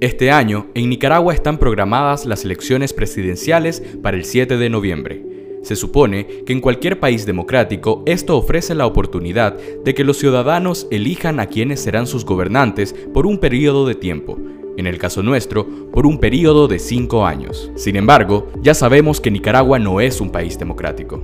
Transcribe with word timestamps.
Este 0.00 0.32
año, 0.32 0.66
en 0.74 0.90
Nicaragua 0.90 1.32
están 1.32 1.58
programadas 1.58 2.26
las 2.26 2.44
elecciones 2.44 2.92
presidenciales 2.92 3.82
para 4.02 4.16
el 4.16 4.24
7 4.24 4.56
de 4.56 4.68
noviembre. 4.68 5.22
Se 5.62 5.76
supone 5.76 6.26
que 6.44 6.52
en 6.52 6.60
cualquier 6.60 6.98
país 6.98 7.24
democrático 7.24 8.02
esto 8.04 8.36
ofrece 8.36 8.74
la 8.74 8.86
oportunidad 8.86 9.56
de 9.56 9.94
que 9.94 10.02
los 10.02 10.18
ciudadanos 10.18 10.88
elijan 10.90 11.38
a 11.38 11.46
quienes 11.46 11.80
serán 11.80 12.08
sus 12.08 12.24
gobernantes 12.24 12.94
por 13.14 13.26
un 13.26 13.38
periodo 13.38 13.86
de 13.86 13.94
tiempo, 13.94 14.38
en 14.76 14.88
el 14.88 14.98
caso 14.98 15.22
nuestro, 15.22 15.68
por 15.92 16.04
un 16.04 16.18
periodo 16.18 16.66
de 16.66 16.80
cinco 16.80 17.24
años. 17.24 17.70
Sin 17.76 17.94
embargo, 17.94 18.48
ya 18.60 18.74
sabemos 18.74 19.20
que 19.20 19.30
Nicaragua 19.30 19.78
no 19.78 20.00
es 20.00 20.20
un 20.20 20.30
país 20.30 20.58
democrático. 20.58 21.22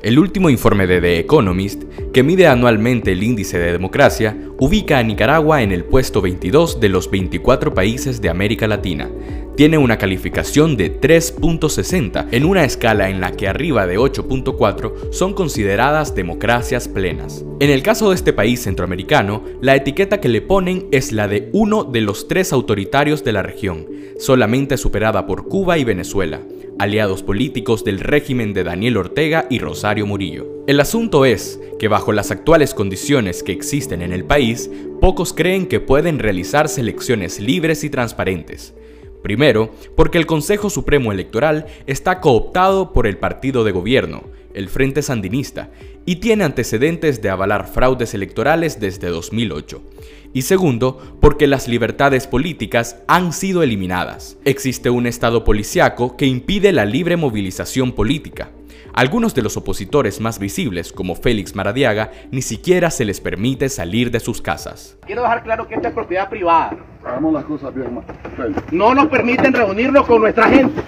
El 0.00 0.20
último 0.20 0.48
informe 0.48 0.86
de 0.86 1.00
The 1.00 1.18
Economist, 1.18 1.82
que 2.12 2.22
mide 2.22 2.46
anualmente 2.46 3.10
el 3.10 3.22
índice 3.24 3.58
de 3.58 3.72
democracia, 3.72 4.36
ubica 4.58 4.98
a 4.98 5.02
Nicaragua 5.02 5.62
en 5.62 5.72
el 5.72 5.84
puesto 5.84 6.20
22 6.20 6.78
de 6.78 6.88
los 6.88 7.10
24 7.10 7.74
países 7.74 8.20
de 8.20 8.28
América 8.28 8.68
Latina. 8.68 9.10
Tiene 9.56 9.76
una 9.76 9.98
calificación 9.98 10.76
de 10.76 11.00
3.60 11.00 12.28
en 12.30 12.44
una 12.44 12.64
escala 12.64 13.10
en 13.10 13.20
la 13.20 13.32
que 13.32 13.48
arriba 13.48 13.88
de 13.88 13.98
8.4 13.98 15.10
son 15.10 15.34
consideradas 15.34 16.14
democracias 16.14 16.86
plenas. 16.86 17.44
En 17.58 17.70
el 17.70 17.82
caso 17.82 18.10
de 18.10 18.14
este 18.14 18.32
país 18.32 18.62
centroamericano, 18.62 19.42
la 19.60 19.74
etiqueta 19.74 20.20
que 20.20 20.28
le 20.28 20.42
ponen 20.42 20.86
es 20.92 21.10
la 21.10 21.26
de 21.26 21.48
uno 21.52 21.82
de 21.82 22.02
los 22.02 22.28
tres 22.28 22.52
autoritarios 22.52 23.24
de 23.24 23.32
la 23.32 23.42
región, 23.42 23.88
solamente 24.20 24.76
superada 24.76 25.26
por 25.26 25.48
Cuba 25.48 25.76
y 25.76 25.82
Venezuela 25.82 26.40
aliados 26.78 27.22
políticos 27.22 27.84
del 27.84 28.00
régimen 28.00 28.54
de 28.54 28.64
Daniel 28.64 28.96
Ortega 28.96 29.46
y 29.50 29.58
Rosario 29.58 30.06
Murillo. 30.06 30.46
El 30.66 30.80
asunto 30.80 31.24
es 31.24 31.60
que 31.78 31.88
bajo 31.88 32.12
las 32.12 32.30
actuales 32.30 32.74
condiciones 32.74 33.42
que 33.42 33.52
existen 33.52 34.02
en 34.02 34.12
el 34.12 34.24
país, 34.24 34.70
pocos 35.00 35.32
creen 35.32 35.66
que 35.66 35.80
pueden 35.80 36.18
realizarse 36.18 36.80
elecciones 36.80 37.40
libres 37.40 37.84
y 37.84 37.90
transparentes. 37.90 38.74
Primero, 39.22 39.70
porque 39.96 40.18
el 40.18 40.26
Consejo 40.26 40.70
Supremo 40.70 41.10
Electoral 41.10 41.66
está 41.86 42.20
cooptado 42.20 42.92
por 42.92 43.06
el 43.06 43.18
partido 43.18 43.64
de 43.64 43.72
gobierno, 43.72 44.22
el 44.54 44.68
Frente 44.68 45.02
Sandinista, 45.02 45.70
y 46.06 46.16
tiene 46.16 46.44
antecedentes 46.44 47.20
de 47.22 47.30
avalar 47.30 47.66
fraudes 47.66 48.14
electorales 48.14 48.80
desde 48.80 49.08
2008 49.08 49.82
y 50.32 50.42
segundo, 50.42 50.98
porque 51.20 51.46
las 51.46 51.68
libertades 51.68 52.26
políticas 52.26 53.02
han 53.08 53.32
sido 53.32 53.62
eliminadas. 53.62 54.38
Existe 54.44 54.90
un 54.90 55.06
Estado 55.06 55.44
policiaco 55.44 56.16
que 56.16 56.26
impide 56.26 56.72
la 56.72 56.84
libre 56.84 57.16
movilización 57.16 57.92
política. 57.92 58.50
Algunos 58.94 59.34
de 59.34 59.42
los 59.42 59.56
opositores 59.56 60.20
más 60.20 60.38
visibles, 60.38 60.92
como 60.92 61.14
Félix 61.14 61.54
Maradiaga, 61.54 62.10
ni 62.32 62.42
siquiera 62.42 62.90
se 62.90 63.04
les 63.04 63.20
permite 63.20 63.68
salir 63.68 64.10
de 64.10 64.18
sus 64.18 64.42
casas. 64.42 64.98
Quiero 65.06 65.22
dejar 65.22 65.44
claro 65.44 65.68
que 65.68 65.76
esta 65.76 65.88
es 65.88 65.94
propiedad 65.94 66.28
privada. 66.28 66.76
No 68.72 68.94
nos 68.94 69.06
permiten 69.06 69.52
reunirnos 69.52 70.06
con 70.06 70.20
nuestra 70.20 70.48
gente. 70.48 70.82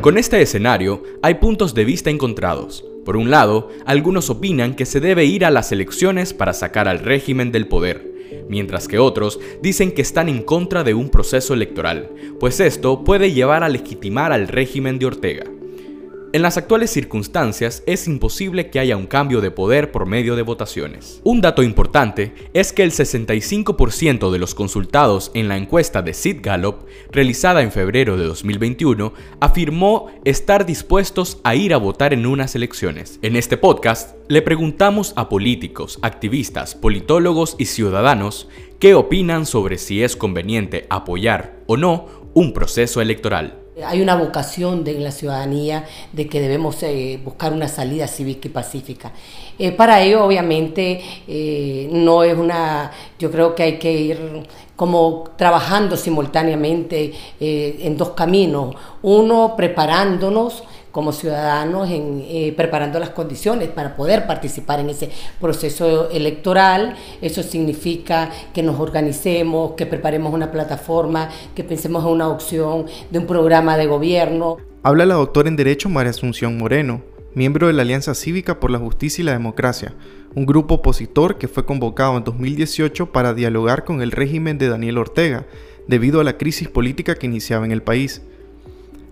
Con 0.00 0.18
este 0.18 0.42
escenario, 0.42 1.02
hay 1.22 1.34
puntos 1.34 1.74
de 1.74 1.84
vista 1.84 2.10
encontrados. 2.10 2.84
Por 3.04 3.16
un 3.16 3.30
lado, 3.30 3.68
algunos 3.86 4.30
opinan 4.30 4.74
que 4.74 4.84
se 4.84 5.00
debe 5.00 5.24
ir 5.24 5.44
a 5.44 5.50
las 5.50 5.72
elecciones 5.72 6.34
para 6.34 6.52
sacar 6.52 6.88
al 6.88 6.98
régimen 6.98 7.52
del 7.52 7.68
poder, 7.68 8.12
mientras 8.48 8.88
que 8.88 8.98
otros 8.98 9.38
dicen 9.62 9.92
que 9.92 10.02
están 10.02 10.28
en 10.28 10.42
contra 10.42 10.84
de 10.84 10.94
un 10.94 11.08
proceso 11.08 11.54
electoral, 11.54 12.10
pues 12.40 12.60
esto 12.60 13.04
puede 13.04 13.32
llevar 13.32 13.62
a 13.62 13.68
legitimar 13.68 14.32
al 14.32 14.48
régimen 14.48 14.98
de 14.98 15.06
Ortega. 15.06 15.44
En 16.34 16.40
las 16.40 16.56
actuales 16.56 16.90
circunstancias 16.90 17.82
es 17.84 18.08
imposible 18.08 18.70
que 18.70 18.78
haya 18.78 18.96
un 18.96 19.06
cambio 19.06 19.42
de 19.42 19.50
poder 19.50 19.92
por 19.92 20.06
medio 20.06 20.34
de 20.34 20.40
votaciones. 20.40 21.20
Un 21.24 21.42
dato 21.42 21.62
importante 21.62 22.32
es 22.54 22.72
que 22.72 22.82
el 22.82 22.90
65% 22.90 24.30
de 24.30 24.38
los 24.38 24.54
consultados 24.54 25.30
en 25.34 25.48
la 25.48 25.58
encuesta 25.58 26.00
de 26.00 26.14
Sid 26.14 26.38
Gallup, 26.40 26.86
realizada 27.10 27.60
en 27.60 27.70
febrero 27.70 28.16
de 28.16 28.24
2021, 28.24 29.12
afirmó 29.40 30.10
estar 30.24 30.64
dispuestos 30.64 31.38
a 31.44 31.54
ir 31.54 31.74
a 31.74 31.76
votar 31.76 32.14
en 32.14 32.24
unas 32.24 32.54
elecciones. 32.54 33.18
En 33.20 33.36
este 33.36 33.58
podcast 33.58 34.16
le 34.28 34.40
preguntamos 34.40 35.12
a 35.16 35.28
políticos, 35.28 35.98
activistas, 36.00 36.74
politólogos 36.74 37.56
y 37.58 37.66
ciudadanos 37.66 38.48
qué 38.78 38.94
opinan 38.94 39.44
sobre 39.44 39.76
si 39.76 40.02
es 40.02 40.16
conveniente 40.16 40.86
apoyar 40.88 41.58
o 41.66 41.76
no 41.76 42.06
un 42.32 42.54
proceso 42.54 43.02
electoral. 43.02 43.61
Hay 43.84 44.00
una 44.00 44.14
vocación 44.14 44.84
de 44.84 44.94
la 44.98 45.10
ciudadanía 45.10 45.84
de 46.12 46.28
que 46.28 46.40
debemos 46.40 46.82
eh, 46.82 47.20
buscar 47.24 47.52
una 47.52 47.68
salida 47.68 48.06
cívica 48.06 48.48
y 48.48 48.50
pacífica. 48.50 49.12
Eh, 49.58 49.72
para 49.72 50.00
ello, 50.00 50.24
obviamente, 50.24 51.00
eh, 51.26 51.88
no 51.92 52.22
es 52.24 52.36
una, 52.36 52.90
yo 53.18 53.30
creo 53.30 53.54
que 53.54 53.62
hay 53.62 53.78
que 53.78 53.92
ir 53.92 54.42
como 54.76 55.24
trabajando 55.36 55.96
simultáneamente 55.96 57.12
en 57.38 57.96
dos 57.96 58.10
caminos. 58.10 58.74
Uno, 59.02 59.54
preparándonos 59.56 60.64
como 60.92 61.12
ciudadanos 61.12 61.90
en, 61.90 62.22
eh, 62.28 62.52
preparando 62.56 63.00
las 63.00 63.10
condiciones 63.10 63.68
para 63.70 63.96
poder 63.96 64.26
participar 64.26 64.78
en 64.80 64.90
ese 64.90 65.10
proceso 65.40 66.10
electoral. 66.10 66.94
Eso 67.20 67.42
significa 67.42 68.30
que 68.52 68.62
nos 68.62 68.78
organicemos, 68.78 69.72
que 69.72 69.86
preparemos 69.86 70.32
una 70.32 70.52
plataforma, 70.52 71.30
que 71.54 71.64
pensemos 71.64 72.04
en 72.04 72.10
una 72.10 72.28
opción 72.28 72.86
de 73.10 73.18
un 73.18 73.26
programa 73.26 73.76
de 73.76 73.86
gobierno. 73.86 74.58
Habla 74.82 75.06
la 75.06 75.14
doctora 75.14 75.48
en 75.48 75.56
Derecho 75.56 75.88
María 75.88 76.10
Asunción 76.10 76.58
Moreno, 76.58 77.02
miembro 77.34 77.68
de 77.68 77.72
la 77.72 77.82
Alianza 77.82 78.14
Cívica 78.14 78.60
por 78.60 78.70
la 78.70 78.78
Justicia 78.78 79.22
y 79.22 79.24
la 79.24 79.32
Democracia, 79.32 79.94
un 80.34 80.44
grupo 80.44 80.74
opositor 80.74 81.38
que 81.38 81.48
fue 81.48 81.64
convocado 81.64 82.18
en 82.18 82.24
2018 82.24 83.12
para 83.12 83.32
dialogar 83.32 83.84
con 83.84 84.02
el 84.02 84.10
régimen 84.10 84.58
de 84.58 84.68
Daniel 84.68 84.98
Ortega, 84.98 85.46
debido 85.86 86.20
a 86.20 86.24
la 86.24 86.36
crisis 86.36 86.68
política 86.68 87.14
que 87.14 87.26
iniciaba 87.26 87.64
en 87.64 87.72
el 87.72 87.82
país. 87.82 88.22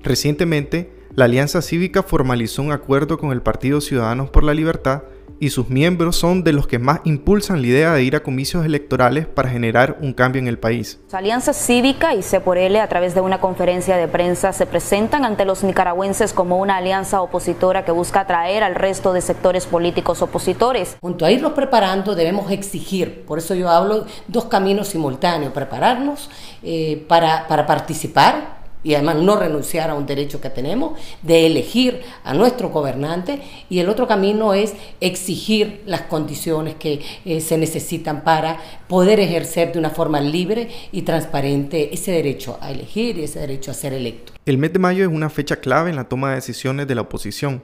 Recientemente, 0.03 0.91
la 1.16 1.25
Alianza 1.25 1.60
Cívica 1.60 2.03
formalizó 2.03 2.62
un 2.62 2.72
acuerdo 2.72 3.19
con 3.19 3.32
el 3.32 3.43
Partido 3.43 3.81
Ciudadanos 3.81 4.31
por 4.31 4.44
la 4.44 4.54
Libertad 4.54 5.03
y 5.43 5.50
sus 5.50 5.71
miembros 5.71 6.16
son 6.16 6.44
de 6.44 6.53
los 6.53 6.66
que 6.66 6.78
más 6.78 7.00
impulsan 7.04 7.62
la 7.62 7.66
idea 7.66 7.93
de 7.94 8.03
ir 8.03 8.15
a 8.15 8.22
comicios 8.22 8.65
electorales 8.65 9.26
para 9.26 9.48
generar 9.48 9.97
un 10.03 10.12
cambio 10.12 10.38
en 10.38 10.48
el 10.48 10.59
país. 10.59 11.00
Alianza 11.12 11.54
Cívica 11.54 12.15
y 12.15 12.22
C 12.22 12.41
por 12.41 12.59
L 12.59 12.78
a 12.78 12.88
través 12.88 13.15
de 13.15 13.22
una 13.22 13.41
conferencia 13.41 13.97
de 13.97 14.06
prensa 14.06 14.53
se 14.53 14.66
presentan 14.66 15.25
ante 15.25 15.47
los 15.47 15.65
nicaragüenses 15.65 16.34
como 16.34 16.59
una 16.59 16.76
alianza 16.76 17.22
opositora 17.22 17.87
que 17.87 17.91
busca 17.91 18.21
atraer 18.21 18.62
al 18.62 18.75
resto 18.75 19.15
de 19.15 19.22
sectores 19.22 19.66
políticos 19.66 20.21
opositores. 20.21 20.98
Junto 21.00 21.25
a 21.25 21.31
irnos 21.31 21.53
preparando 21.53 22.15
debemos 22.15 22.53
exigir, 22.53 23.25
por 23.25 23.38
eso 23.38 23.54
yo 23.54 23.71
hablo 23.71 24.04
dos 24.28 24.44
caminos 24.44 24.88
simultáneos, 24.88 25.54
prepararnos 25.54 26.31
eh, 26.62 27.03
para, 27.09 27.48
para 27.48 27.66
participar 27.66 28.59
y 28.83 28.95
además 28.95 29.17
no 29.17 29.37
renunciar 29.37 29.91
a 29.91 29.95
un 29.95 30.07
derecho 30.07 30.41
que 30.41 30.51
tenemos 30.51 30.99
de 31.23 31.47
elegir 31.47 32.01
a 32.25 32.35
nuestro 32.35 32.71
gobernante 32.71 33.41
y 33.69 33.79
el 33.79 33.89
otro 33.89 34.07
camino 34.07 34.55
es 34.55 34.75
exigir 35.01 35.83
las 35.87 36.03
condiciones 36.03 36.75
que 36.77 37.01
eh, 37.25 37.41
se 37.41 37.59
necesitan 37.59 38.25
para 38.25 38.59
poder 38.89 39.21
ejercer 39.21 39.73
de 39.73 39.79
una 39.79 39.91
forma 39.91 40.21
libre 40.21 40.69
y 40.93 41.03
transparente 41.03 41.95
ese 41.95 42.13
derecho 42.13 42.59
a 42.61 42.71
elegir 42.71 43.19
y 43.19 43.25
ese 43.25 43.41
derecho 43.41 43.71
a 43.71 43.75
ser 43.75 43.93
electo. 43.93 44.33
El 44.47 44.59
mes 44.59 44.73
de 44.73 44.79
mayo 44.79 45.05
es 45.05 45.11
una 45.11 45.31
fecha 45.31 45.57
clave 45.57 45.91
en 45.91 45.97
la 45.97 46.09
toma 46.09 46.31
de 46.31 46.37
decisiones 46.37 46.89
de 46.89 46.95
la 46.95 47.03
oposición. 47.03 47.63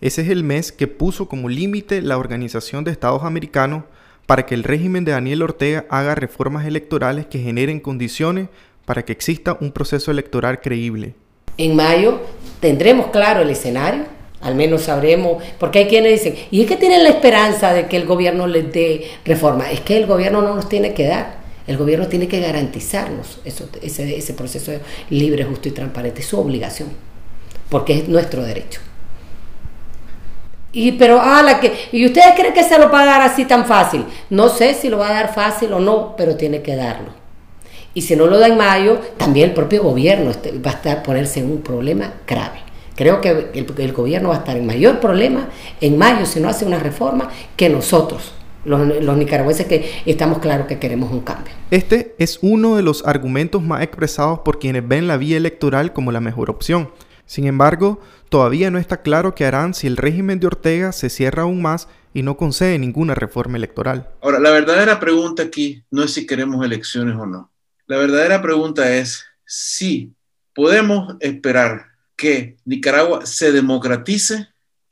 Ese 0.00 0.22
es 0.22 0.28
el 0.28 0.44
mes 0.44 0.72
que 0.72 0.88
puso 0.88 1.28
como 1.28 1.48
límite 1.48 2.02
la 2.02 2.18
Organización 2.18 2.84
de 2.84 2.90
Estados 2.90 3.22
Americanos 3.22 3.84
para 4.26 4.44
que 4.44 4.54
el 4.54 4.64
régimen 4.64 5.04
de 5.04 5.12
Daniel 5.12 5.42
Ortega 5.42 5.86
haga 5.88 6.14
reformas 6.14 6.66
electorales 6.66 7.26
que 7.26 7.38
generen 7.38 7.80
condiciones 7.80 8.48
para 8.86 9.04
que 9.04 9.12
exista 9.12 9.58
un 9.60 9.72
proceso 9.72 10.10
electoral 10.10 10.60
creíble? 10.62 11.14
En 11.58 11.76
mayo 11.76 12.20
tendremos 12.60 13.08
claro 13.08 13.42
el 13.42 13.50
escenario, 13.50 14.04
al 14.40 14.54
menos 14.54 14.82
sabremos, 14.82 15.42
porque 15.58 15.80
hay 15.80 15.86
quienes 15.86 16.22
dicen, 16.22 16.38
y 16.50 16.62
es 16.62 16.66
que 16.66 16.76
tienen 16.76 17.02
la 17.02 17.10
esperanza 17.10 17.74
de 17.74 17.86
que 17.86 17.96
el 17.96 18.06
gobierno 18.06 18.46
les 18.46 18.72
dé 18.72 19.10
reforma, 19.24 19.70
es 19.70 19.80
que 19.80 19.96
el 19.96 20.06
gobierno 20.06 20.40
no 20.40 20.54
nos 20.54 20.68
tiene 20.68 20.94
que 20.94 21.06
dar, 21.06 21.38
el 21.66 21.76
gobierno 21.76 22.06
tiene 22.06 22.28
que 22.28 22.40
garantizarnos 22.40 23.40
eso, 23.44 23.68
ese, 23.82 24.16
ese 24.16 24.34
proceso 24.34 24.72
libre, 25.10 25.44
justo 25.44 25.68
y 25.68 25.72
transparente, 25.72 26.20
es 26.20 26.26
su 26.26 26.38
obligación, 26.38 26.90
porque 27.68 27.98
es 27.98 28.08
nuestro 28.08 28.42
derecho. 28.42 28.80
Y, 30.72 30.92
pero, 30.92 31.18
ah, 31.20 31.42
la 31.42 31.58
que, 31.58 31.72
¿y 31.90 32.04
ustedes 32.04 32.34
creen 32.36 32.52
que 32.52 32.62
se 32.62 32.78
lo 32.78 32.90
va 32.90 33.02
a 33.02 33.06
dar 33.06 33.22
así 33.22 33.46
tan 33.46 33.64
fácil? 33.64 34.04
No 34.28 34.50
sé 34.50 34.74
si 34.74 34.90
lo 34.90 34.98
va 34.98 35.08
a 35.08 35.14
dar 35.14 35.34
fácil 35.34 35.72
o 35.72 35.80
no, 35.80 36.14
pero 36.16 36.36
tiene 36.36 36.60
que 36.60 36.76
darlo. 36.76 37.25
Y 37.96 38.02
si 38.02 38.14
no 38.14 38.26
lo 38.26 38.38
da 38.38 38.48
en 38.48 38.58
mayo, 38.58 39.00
también 39.16 39.48
el 39.48 39.54
propio 39.54 39.82
gobierno 39.82 40.30
este, 40.30 40.52
va 40.58 40.72
a 40.72 40.74
estar, 40.74 41.02
ponerse 41.02 41.40
en 41.40 41.50
un 41.50 41.62
problema 41.62 42.12
grave. 42.26 42.58
Creo 42.94 43.22
que 43.22 43.50
el, 43.54 43.92
gobierno 43.94 44.28
va 44.28 44.34
a 44.34 44.38
estar 44.40 44.54
en 44.54 44.66
mayor 44.66 45.00
problema 45.00 45.48
en 45.80 45.96
mayo 45.96 46.26
si 46.26 46.38
no 46.38 46.50
hace 46.50 46.66
una 46.66 46.78
reforma 46.78 47.30
que 47.56 47.70
nosotros, 47.70 48.34
los, 48.66 49.02
los, 49.02 49.16
nicaragüenses 49.16 49.64
que 49.64 50.02
estamos 50.04 50.40
claros 50.40 50.66
que 50.66 50.78
queremos 50.78 51.10
un 51.10 51.20
cambio. 51.20 51.54
Este 51.70 52.14
es 52.18 52.38
uno 52.42 52.76
de 52.76 52.82
los 52.82 53.02
argumentos 53.06 53.62
más 53.62 53.82
expresados 53.82 54.40
por 54.40 54.58
quienes 54.58 54.86
ven 54.86 55.08
la 55.08 55.16
vía 55.16 55.38
electoral 55.38 55.94
como 55.94 56.12
la 56.12 56.20
mejor 56.20 56.50
opción. 56.50 56.90
Sin 57.24 57.46
embargo, 57.46 57.98
todavía 58.28 58.70
no 58.70 58.78
está 58.78 59.00
claro 59.00 59.34
qué 59.34 59.46
harán 59.46 59.72
si 59.72 59.86
el 59.86 59.96
régimen 59.96 60.38
de 60.38 60.48
Ortega 60.48 60.92
se 60.92 61.08
cierra 61.08 61.44
aún 61.44 61.62
más 61.62 61.88
y 62.12 62.22
no 62.22 62.36
concede 62.36 62.78
ninguna 62.78 63.14
reforma 63.14 63.56
electoral. 63.56 64.10
Ahora, 64.20 64.38
la 64.38 64.50
verdadera 64.50 65.00
pregunta 65.00 65.44
aquí 65.44 65.82
no 65.90 66.02
es 66.02 66.12
si 66.12 66.26
queremos 66.26 66.62
elecciones 66.62 67.16
o 67.16 67.24
no. 67.24 67.50
La 67.88 67.98
verdadera 67.98 68.42
pregunta 68.42 68.96
es 68.96 69.24
si 69.44 70.12
podemos 70.56 71.14
esperar 71.20 71.92
que 72.16 72.56
Nicaragua 72.64 73.24
se 73.26 73.52
democratice 73.52 74.48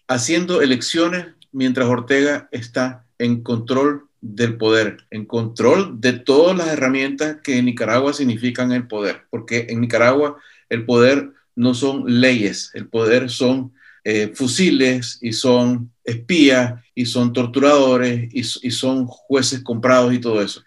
haciendo 0.07 0.63
elecciones 0.63 1.27
mientras 1.51 1.89
Ortega 1.89 2.49
está 2.53 3.05
en 3.19 3.43
control 3.43 4.07
del 4.21 4.57
poder, 4.59 4.99
en 5.11 5.25
control 5.25 6.01
de 6.01 6.13
todas 6.13 6.57
las 6.57 6.69
herramientas 6.69 7.39
que 7.43 7.59
en 7.59 7.65
Nicaragua 7.65 8.13
significan 8.13 8.71
el 8.71 8.87
poder, 8.87 9.23
porque 9.29 9.67
en 9.71 9.81
Nicaragua 9.81 10.39
el 10.69 10.85
poder 10.85 11.33
no 11.57 11.75
son 11.75 12.05
leyes, 12.21 12.71
el 12.75 12.87
poder 12.87 13.29
son 13.29 13.73
eh, 14.05 14.31
fusiles 14.35 15.19
y 15.21 15.33
son 15.33 15.91
espías 16.05 16.81
y 16.95 17.07
son 17.07 17.33
torturadores 17.33 18.33
y, 18.33 18.41
y 18.69 18.71
son 18.71 19.07
jueces 19.07 19.65
comprados 19.65 20.15
y 20.15 20.21
todo 20.21 20.41
eso. 20.41 20.63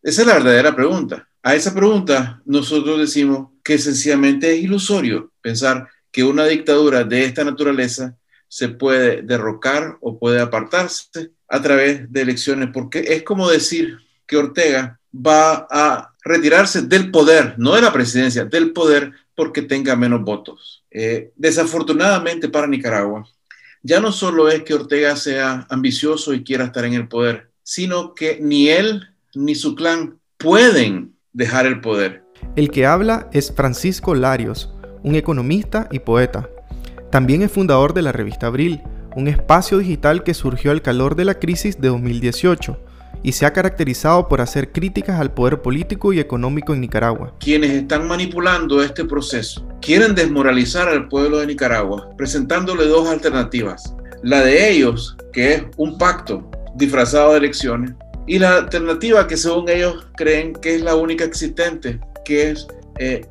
Esa 0.00 0.20
es 0.22 0.28
la 0.28 0.34
verdadera 0.34 0.76
pregunta. 0.76 1.28
A 1.44 1.56
esa 1.56 1.74
pregunta 1.74 2.40
nosotros 2.44 3.00
decimos 3.00 3.48
que 3.64 3.76
sencillamente 3.76 4.52
es 4.52 4.62
ilusorio 4.62 5.32
pensar 5.40 5.88
que 6.12 6.22
una 6.22 6.44
dictadura 6.44 7.02
de 7.02 7.24
esta 7.24 7.42
naturaleza 7.42 8.16
se 8.46 8.68
puede 8.68 9.22
derrocar 9.22 9.96
o 10.00 10.18
puede 10.18 10.40
apartarse 10.40 11.32
a 11.48 11.60
través 11.60 12.12
de 12.12 12.20
elecciones, 12.20 12.68
porque 12.72 13.00
es 13.08 13.24
como 13.24 13.50
decir 13.50 13.98
que 14.26 14.36
Ortega 14.36 15.00
va 15.14 15.66
a 15.68 16.14
retirarse 16.22 16.82
del 16.82 17.10
poder, 17.10 17.54
no 17.58 17.74
de 17.74 17.82
la 17.82 17.92
presidencia, 17.92 18.44
del 18.44 18.72
poder 18.72 19.12
porque 19.34 19.62
tenga 19.62 19.96
menos 19.96 20.22
votos. 20.22 20.84
Eh, 20.90 21.32
desafortunadamente 21.34 22.48
para 22.48 22.68
Nicaragua, 22.68 23.26
ya 23.82 24.00
no 24.00 24.12
solo 24.12 24.48
es 24.48 24.62
que 24.62 24.74
Ortega 24.74 25.16
sea 25.16 25.66
ambicioso 25.70 26.34
y 26.34 26.44
quiera 26.44 26.66
estar 26.66 26.84
en 26.84 26.94
el 26.94 27.08
poder, 27.08 27.50
sino 27.64 28.14
que 28.14 28.38
ni 28.40 28.68
él 28.68 29.08
ni 29.34 29.54
su 29.54 29.74
clan 29.74 30.20
pueden 30.36 31.16
dejar 31.32 31.66
el 31.66 31.80
poder. 31.80 32.24
El 32.56 32.70
que 32.70 32.86
habla 32.86 33.28
es 33.32 33.52
Francisco 33.52 34.14
Larios, 34.14 34.74
un 35.02 35.14
economista 35.14 35.88
y 35.90 36.00
poeta. 36.00 36.48
También 37.10 37.42
es 37.42 37.52
fundador 37.52 37.94
de 37.94 38.02
la 38.02 38.12
revista 38.12 38.46
Abril, 38.46 38.82
un 39.16 39.28
espacio 39.28 39.78
digital 39.78 40.22
que 40.24 40.34
surgió 40.34 40.70
al 40.70 40.82
calor 40.82 41.14
de 41.14 41.24
la 41.24 41.38
crisis 41.38 41.80
de 41.80 41.88
2018 41.88 42.78
y 43.22 43.32
se 43.32 43.46
ha 43.46 43.52
caracterizado 43.52 44.28
por 44.28 44.40
hacer 44.40 44.72
críticas 44.72 45.20
al 45.20 45.32
poder 45.32 45.62
político 45.62 46.12
y 46.12 46.18
económico 46.18 46.74
en 46.74 46.80
Nicaragua. 46.80 47.34
Quienes 47.38 47.70
están 47.70 48.08
manipulando 48.08 48.82
este 48.82 49.04
proceso 49.04 49.66
quieren 49.80 50.14
desmoralizar 50.14 50.88
al 50.88 51.08
pueblo 51.08 51.38
de 51.38 51.46
Nicaragua 51.46 52.10
presentándole 52.16 52.86
dos 52.86 53.08
alternativas. 53.08 53.94
La 54.22 54.40
de 54.42 54.70
ellos, 54.70 55.16
que 55.32 55.54
es 55.54 55.64
un 55.76 55.98
pacto 55.98 56.50
disfrazado 56.74 57.32
de 57.32 57.38
elecciones, 57.38 57.92
y 58.26 58.38
la 58.38 58.56
alternativa 58.56 59.26
que 59.26 59.36
según 59.36 59.68
ellos 59.68 60.06
creen 60.16 60.52
que 60.54 60.76
es 60.76 60.82
la 60.82 60.94
única 60.94 61.24
existente, 61.24 62.00
que 62.24 62.50
es 62.50 62.66
eh, 62.98 63.26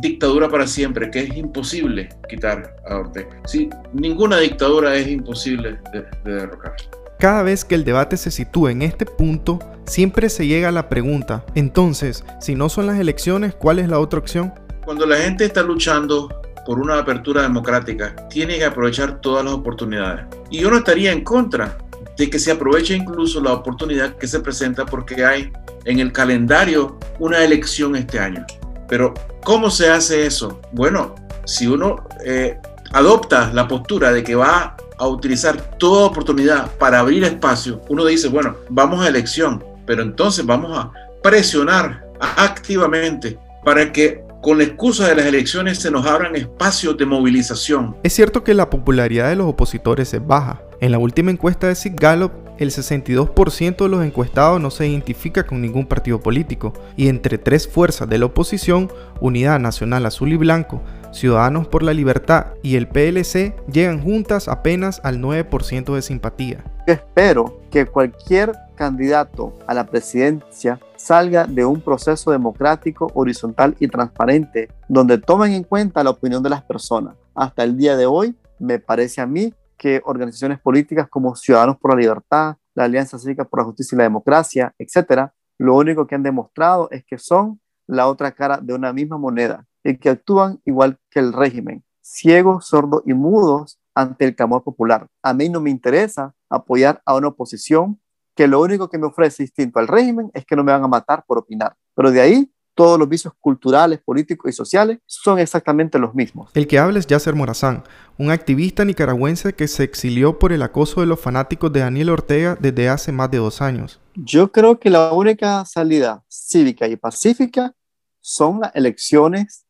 dictadura 0.00 0.48
para 0.48 0.66
siempre, 0.66 1.10
que 1.10 1.20
es 1.20 1.36
imposible 1.36 2.08
quitar 2.28 2.74
a 2.88 2.96
Ortega. 2.96 3.40
Sí, 3.46 3.68
ninguna 3.92 4.38
dictadura 4.38 4.94
es 4.96 5.06
imposible 5.08 5.78
de, 5.92 6.00
de 6.24 6.36
derrocar. 6.36 6.74
Cada 7.18 7.42
vez 7.42 7.64
que 7.64 7.76
el 7.76 7.84
debate 7.84 8.16
se 8.16 8.32
sitúa 8.32 8.72
en 8.72 8.82
este 8.82 9.06
punto, 9.06 9.60
siempre 9.84 10.28
se 10.28 10.46
llega 10.46 10.68
a 10.68 10.72
la 10.72 10.88
pregunta, 10.88 11.44
entonces, 11.54 12.24
si 12.40 12.56
no 12.56 12.68
son 12.68 12.86
las 12.86 12.98
elecciones, 12.98 13.54
¿cuál 13.54 13.78
es 13.78 13.88
la 13.88 14.00
otra 14.00 14.18
opción? 14.18 14.52
Cuando 14.84 15.06
la 15.06 15.18
gente 15.18 15.44
está 15.44 15.62
luchando 15.62 16.28
por 16.66 16.80
una 16.80 16.98
apertura 16.98 17.42
democrática, 17.42 18.16
tiene 18.28 18.56
que 18.56 18.64
aprovechar 18.64 19.20
todas 19.20 19.44
las 19.44 19.54
oportunidades. 19.54 20.26
Y 20.50 20.60
yo 20.60 20.70
no 20.70 20.78
estaría 20.78 21.12
en 21.12 21.22
contra 21.22 21.78
de 22.16 22.30
que 22.30 22.38
se 22.38 22.50
aproveche 22.52 22.94
incluso 22.94 23.40
la 23.40 23.52
oportunidad 23.52 24.16
que 24.16 24.26
se 24.26 24.40
presenta 24.40 24.84
porque 24.84 25.24
hay 25.24 25.52
en 25.84 25.98
el 25.98 26.12
calendario 26.12 26.98
una 27.18 27.42
elección 27.44 27.96
este 27.96 28.18
año. 28.18 28.44
Pero, 28.88 29.14
¿cómo 29.44 29.70
se 29.70 29.88
hace 29.90 30.26
eso? 30.26 30.60
Bueno, 30.72 31.14
si 31.44 31.66
uno 31.66 32.04
eh, 32.24 32.58
adopta 32.92 33.50
la 33.52 33.66
postura 33.66 34.12
de 34.12 34.22
que 34.22 34.34
va 34.34 34.76
a 34.98 35.08
utilizar 35.08 35.78
toda 35.78 36.06
oportunidad 36.06 36.70
para 36.76 37.00
abrir 37.00 37.24
espacio, 37.24 37.80
uno 37.88 38.04
dice, 38.04 38.28
bueno, 38.28 38.56
vamos 38.68 39.04
a 39.04 39.08
elección, 39.08 39.64
pero 39.86 40.02
entonces 40.02 40.44
vamos 40.44 40.76
a 40.76 40.92
presionar 41.22 42.04
activamente 42.20 43.38
para 43.64 43.92
que 43.92 44.24
con 44.42 44.58
la 44.58 44.64
excusa 44.64 45.08
de 45.08 45.14
las 45.14 45.26
elecciones 45.26 45.78
se 45.78 45.90
nos 45.90 46.04
abran 46.04 46.34
espacios 46.34 46.96
de 46.96 47.06
movilización. 47.06 47.96
Es 48.02 48.12
cierto 48.12 48.42
que 48.42 48.54
la 48.54 48.68
popularidad 48.68 49.28
de 49.28 49.36
los 49.36 49.46
opositores 49.46 50.12
es 50.12 50.26
baja. 50.26 50.60
En 50.82 50.90
la 50.90 50.98
última 50.98 51.30
encuesta 51.30 51.68
de 51.68 51.76
Sig 51.76 51.94
Gallup, 51.94 52.32
el 52.58 52.72
62% 52.72 53.76
de 53.84 53.88
los 53.88 54.04
encuestados 54.04 54.60
no 54.60 54.68
se 54.72 54.88
identifica 54.88 55.46
con 55.46 55.62
ningún 55.62 55.86
partido 55.86 56.18
político, 56.18 56.72
y 56.96 57.06
entre 57.06 57.38
tres 57.38 57.68
fuerzas 57.68 58.08
de 58.08 58.18
la 58.18 58.26
oposición, 58.26 58.90
Unidad 59.20 59.60
Nacional 59.60 60.04
Azul 60.06 60.32
y 60.32 60.36
Blanco, 60.36 60.82
Ciudadanos 61.12 61.68
por 61.68 61.84
la 61.84 61.92
Libertad 61.92 62.46
y 62.64 62.74
el 62.74 62.88
PLC, 62.88 63.54
llegan 63.70 64.02
juntas 64.02 64.48
apenas 64.48 65.00
al 65.04 65.20
9% 65.20 65.94
de 65.94 66.02
simpatía. 66.02 66.64
espero 66.88 67.60
que 67.70 67.86
cualquier 67.86 68.52
candidato 68.74 69.56
a 69.68 69.74
la 69.74 69.86
presidencia 69.86 70.80
salga 70.96 71.46
de 71.46 71.64
un 71.64 71.80
proceso 71.80 72.32
democrático, 72.32 73.08
horizontal 73.14 73.76
y 73.78 73.86
transparente, 73.86 74.68
donde 74.88 75.18
tomen 75.18 75.52
en 75.52 75.62
cuenta 75.62 76.02
la 76.02 76.10
opinión 76.10 76.42
de 76.42 76.50
las 76.50 76.62
personas. 76.62 77.14
Hasta 77.36 77.62
el 77.62 77.76
día 77.76 77.96
de 77.96 78.06
hoy, 78.06 78.34
me 78.58 78.80
parece 78.80 79.20
a 79.20 79.26
mí 79.26 79.54
que 79.82 80.00
organizaciones 80.04 80.60
políticas 80.60 81.08
como 81.08 81.34
Ciudadanos 81.34 81.76
por 81.76 81.90
la 81.90 82.00
Libertad, 82.00 82.54
la 82.72 82.84
Alianza 82.84 83.18
Cívica 83.18 83.44
por 83.44 83.58
la 83.58 83.64
Justicia 83.64 83.96
y 83.96 83.98
la 83.98 84.04
Democracia, 84.04 84.72
etcétera, 84.78 85.34
lo 85.58 85.74
único 85.74 86.06
que 86.06 86.14
han 86.14 86.22
demostrado 86.22 86.88
es 86.92 87.04
que 87.04 87.18
son 87.18 87.60
la 87.88 88.06
otra 88.06 88.30
cara 88.30 88.58
de 88.58 88.74
una 88.74 88.92
misma 88.92 89.18
moneda 89.18 89.66
y 89.82 89.96
que 89.96 90.10
actúan 90.10 90.60
igual 90.64 91.00
que 91.10 91.18
el 91.18 91.32
régimen, 91.32 91.82
ciegos, 92.00 92.68
sordos 92.68 93.02
y 93.06 93.12
mudos 93.12 93.80
ante 93.92 94.24
el 94.24 94.36
clamor 94.36 94.62
popular. 94.62 95.08
A 95.20 95.34
mí 95.34 95.48
no 95.48 95.60
me 95.60 95.70
interesa 95.70 96.32
apoyar 96.48 97.02
a 97.04 97.16
una 97.16 97.28
oposición 97.28 98.00
que 98.36 98.46
lo 98.46 98.60
único 98.60 98.88
que 98.88 98.98
me 98.98 99.08
ofrece 99.08 99.42
distinto 99.42 99.80
al 99.80 99.88
régimen 99.88 100.30
es 100.32 100.46
que 100.46 100.54
no 100.54 100.62
me 100.62 100.70
van 100.70 100.84
a 100.84 100.88
matar 100.88 101.24
por 101.26 101.38
opinar. 101.38 101.74
Pero 101.96 102.12
de 102.12 102.20
ahí 102.20 102.52
todos 102.74 102.98
los 102.98 103.08
vicios 103.08 103.34
culturales, 103.40 104.00
políticos 104.04 104.50
y 104.50 104.52
sociales 104.52 104.98
son 105.06 105.38
exactamente 105.38 105.98
los 105.98 106.14
mismos. 106.14 106.50
El 106.54 106.66
que 106.66 106.78
habla 106.78 106.98
es 106.98 107.06
Yasser 107.06 107.34
Morazán, 107.34 107.84
un 108.18 108.30
activista 108.30 108.84
nicaragüense 108.84 109.54
que 109.54 109.68
se 109.68 109.84
exilió 109.84 110.38
por 110.38 110.52
el 110.52 110.62
acoso 110.62 111.00
de 111.00 111.06
los 111.06 111.20
fanáticos 111.20 111.72
de 111.72 111.80
Daniel 111.80 112.10
Ortega 112.10 112.56
desde 112.60 112.88
hace 112.88 113.12
más 113.12 113.30
de 113.30 113.38
dos 113.38 113.60
años. 113.60 114.00
Yo 114.14 114.52
creo 114.52 114.78
que 114.78 114.90
la 114.90 115.12
única 115.12 115.64
salida 115.64 116.24
cívica 116.28 116.86
y 116.86 116.96
pacífica 116.96 117.74
son 118.20 118.60
las 118.60 118.74
elecciones 118.74 119.66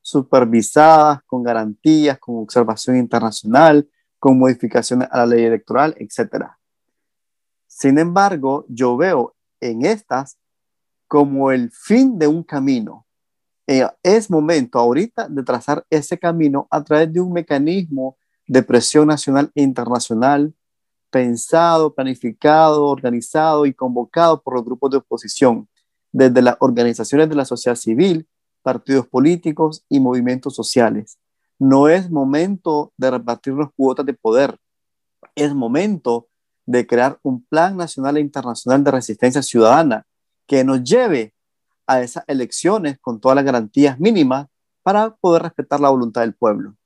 supervisadas, 0.00 1.20
con 1.26 1.42
garantías, 1.42 2.18
con 2.18 2.36
observación 2.36 2.96
internacional, 2.96 3.88
con 4.18 4.38
modificaciones 4.38 5.08
a 5.10 5.18
la 5.18 5.26
ley 5.26 5.44
electoral, 5.44 5.96
etc. 5.98 6.46
Sin 7.66 7.98
embargo, 7.98 8.64
yo 8.68 8.96
veo 8.96 9.34
en 9.60 9.84
estas 9.84 10.38
como 11.08 11.50
el 11.50 11.70
fin 11.70 12.18
de 12.18 12.26
un 12.26 12.42
camino. 12.42 13.06
Eh, 13.66 13.86
es 14.02 14.30
momento 14.30 14.78
ahorita 14.78 15.28
de 15.28 15.42
trazar 15.42 15.84
ese 15.90 16.18
camino 16.18 16.68
a 16.70 16.82
través 16.84 17.12
de 17.12 17.20
un 17.20 17.32
mecanismo 17.32 18.16
de 18.46 18.62
presión 18.62 19.08
nacional 19.08 19.50
e 19.54 19.62
internacional 19.62 20.54
pensado, 21.10 21.94
planificado, 21.94 22.86
organizado 22.86 23.66
y 23.66 23.74
convocado 23.74 24.42
por 24.42 24.54
los 24.54 24.64
grupos 24.64 24.90
de 24.90 24.98
oposición, 24.98 25.68
desde 26.12 26.42
las 26.42 26.56
organizaciones 26.60 27.28
de 27.28 27.34
la 27.34 27.44
sociedad 27.44 27.76
civil, 27.76 28.28
partidos 28.62 29.06
políticos 29.06 29.84
y 29.88 30.00
movimientos 30.00 30.54
sociales. 30.54 31.18
No 31.58 31.88
es 31.88 32.10
momento 32.10 32.92
de 32.96 33.10
repartirnos 33.10 33.70
cuotas 33.76 34.04
de 34.06 34.14
poder, 34.14 34.58
es 35.34 35.54
momento 35.54 36.28
de 36.66 36.86
crear 36.86 37.18
un 37.22 37.44
plan 37.44 37.76
nacional 37.76 38.16
e 38.16 38.20
internacional 38.20 38.82
de 38.84 38.90
resistencia 38.90 39.42
ciudadana 39.42 40.06
que 40.46 40.64
nos 40.64 40.82
lleve 40.82 41.34
a 41.86 42.00
esas 42.00 42.24
elecciones 42.26 42.98
con 43.00 43.20
todas 43.20 43.36
las 43.36 43.44
garantías 43.44 43.98
mínimas 43.98 44.46
para 44.82 45.14
poder 45.16 45.42
respetar 45.42 45.80
la 45.80 45.90
voluntad 45.90 46.22
del 46.22 46.34
pueblo. 46.34 46.76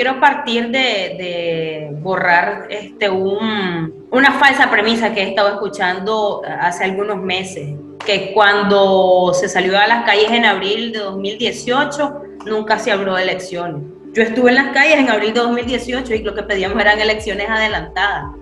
Quiero 0.00 0.18
partir 0.18 0.70
de, 0.70 1.90
borrar 2.00 2.68
este, 2.70 3.10
un, 3.10 4.06
una 4.10 4.32
falsa 4.38 4.70
premisa 4.70 5.12
que 5.12 5.20
he 5.20 5.28
estado 5.28 5.50
escuchando 5.50 6.40
hace 6.58 6.84
algunos 6.84 7.18
meses 7.18 7.76
que 8.06 8.32
cuando 8.32 9.32
se 9.34 9.46
salió 9.46 9.78
a 9.78 9.86
las 9.86 10.04
calles 10.06 10.30
en 10.30 10.46
abril 10.46 10.92
de 10.92 11.00
2018 11.00 12.22
nunca 12.46 12.78
se 12.78 12.92
habló 12.92 13.14
de 13.16 13.24
elecciones. 13.24 13.82
Yo 14.14 14.22
estuve 14.22 14.48
en 14.48 14.54
las 14.54 14.68
calles 14.68 14.96
en 14.96 15.10
abril 15.10 15.34
de 15.34 15.40
2018 15.40 16.14
y 16.14 16.22
lo 16.22 16.34
que 16.34 16.44
pedíamos 16.44 16.80
eran 16.80 16.98
elecciones 16.98 17.50
adelantadas 17.50 18.39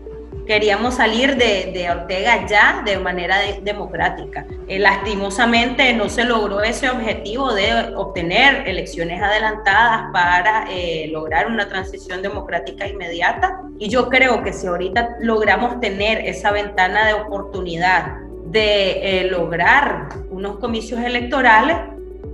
queríamos 0.49 0.95
salir 0.95 1.37
de, 1.37 1.89
Ortega 1.91 2.47
ya 2.47 2.83
de 2.85 2.99
manera 2.99 3.37
democrática. 3.63 4.47
Eh, 4.67 4.79
lastimosamente 4.79 5.93
no 5.93 6.09
se 6.09 6.25
logró 6.25 6.63
ese 6.63 6.89
objetivo 6.89 7.53
de 7.53 7.95
obtener 7.95 8.67
elecciones 8.67 9.23
adelantadas 9.23 10.11
para 10.13 10.67
eh, 10.71 11.09
lograr 11.13 11.47
una 11.47 11.69
transición 11.69 12.23
democrática 12.23 12.89
inmediata. 12.89 13.61
Y 13.79 13.91
yo 13.91 14.09
creo 14.09 14.43
que 14.43 14.55
si 14.55 14.67
ahorita 14.67 15.19
logramos 15.21 15.81
tener 15.81 16.27
esa 16.27 16.51
ventana 16.51 17.07
de 17.07 17.13
oportunidad 17.13 18.17
de 18.47 19.21
eh, 19.21 19.25
lograr 19.31 20.09
unos 20.31 20.59
comicios 20.59 21.01
electorales, 21.01 21.77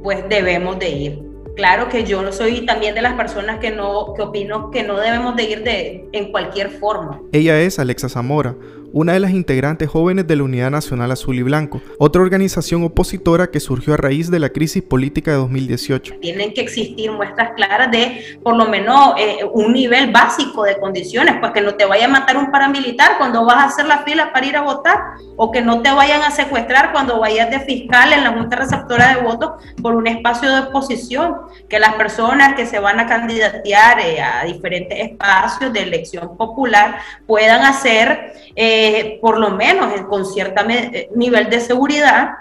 pues 0.04 0.26
debemos 0.28 0.78
de 0.78 0.88
ir. 0.88 1.33
Claro 1.56 1.88
que 1.88 2.04
yo 2.04 2.22
no 2.22 2.32
soy 2.32 2.66
también 2.66 2.94
de 2.94 3.02
las 3.02 3.14
personas 3.14 3.60
que 3.60 3.70
no 3.70 4.12
que 4.14 4.22
opino 4.22 4.70
que 4.70 4.82
no 4.82 4.98
debemos 4.98 5.36
de 5.36 5.44
ir 5.44 5.62
de 5.62 6.08
en 6.12 6.32
cualquier 6.32 6.70
forma. 6.70 7.20
Ella 7.32 7.60
es 7.60 7.78
Alexa 7.78 8.08
Zamora, 8.08 8.56
una 8.94 9.12
de 9.12 9.18
las 9.18 9.32
integrantes 9.32 9.90
jóvenes 9.90 10.28
de 10.28 10.36
la 10.36 10.44
Unidad 10.44 10.70
Nacional 10.70 11.10
Azul 11.10 11.36
y 11.36 11.42
Blanco, 11.42 11.82
otra 11.98 12.22
organización 12.22 12.84
opositora 12.84 13.48
que 13.48 13.58
surgió 13.58 13.94
a 13.94 13.96
raíz 13.96 14.30
de 14.30 14.38
la 14.38 14.50
crisis 14.50 14.84
política 14.84 15.32
de 15.32 15.38
2018. 15.38 16.14
Tienen 16.20 16.54
que 16.54 16.60
existir 16.60 17.10
muestras 17.10 17.54
claras 17.56 17.90
de 17.90 18.38
por 18.44 18.54
lo 18.54 18.66
menos 18.66 19.14
eh, 19.18 19.38
un 19.52 19.72
nivel 19.72 20.12
básico 20.12 20.62
de 20.62 20.78
condiciones, 20.78 21.34
pues 21.40 21.50
que 21.50 21.60
no 21.60 21.74
te 21.74 21.86
vaya 21.86 22.04
a 22.04 22.08
matar 22.08 22.36
un 22.36 22.52
paramilitar 22.52 23.18
cuando 23.18 23.44
vas 23.44 23.56
a 23.56 23.64
hacer 23.64 23.86
la 23.86 24.04
fila 24.04 24.32
para 24.32 24.46
ir 24.46 24.56
a 24.56 24.62
votar, 24.62 24.96
o 25.34 25.50
que 25.50 25.60
no 25.60 25.82
te 25.82 25.90
vayan 25.90 26.22
a 26.22 26.30
secuestrar 26.30 26.92
cuando 26.92 27.18
vayas 27.18 27.50
de 27.50 27.58
fiscal 27.58 28.12
en 28.12 28.22
la 28.22 28.30
Junta 28.30 28.54
Receptora 28.54 29.16
de 29.16 29.22
Votos 29.22 29.60
por 29.82 29.96
un 29.96 30.06
espacio 30.06 30.48
de 30.54 30.60
oposición, 30.68 31.34
que 31.68 31.78
las 31.78 31.94
personas 31.94 32.54
que 32.54 32.66
se 32.66 32.78
van 32.78 33.00
a 33.00 33.06
candidatear 33.06 34.00
eh, 34.00 34.20
a 34.20 34.44
diferentes 34.44 34.98
espacios 34.98 35.72
de 35.72 35.82
elección 35.82 36.36
popular 36.36 36.98
puedan 37.26 37.64
hacer... 37.64 38.32
Eh, 38.56 39.18
por 39.20 39.38
lo 39.38 39.50
menos 39.50 39.92
con 40.02 40.24
cierto 40.24 40.62
eh, 40.68 41.08
nivel 41.16 41.50
de 41.50 41.60
seguridad, 41.60 42.34